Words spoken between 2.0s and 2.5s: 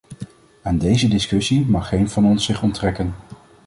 van ons